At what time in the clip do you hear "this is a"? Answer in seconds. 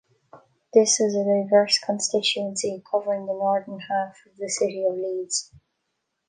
0.73-1.23